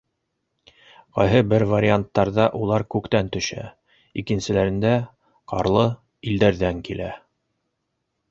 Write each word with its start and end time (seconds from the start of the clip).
Ҡайһы 1.17 1.41
бер 1.49 1.65
варианттарҙа 1.71 2.47
улар 2.59 2.85
күктән 2.95 3.29
төшә, 3.35 3.67
икенселәрендә- 4.23 4.93
ҡарлы 5.53 5.85
илдәрҙән 6.31 6.81
килә. 6.89 7.11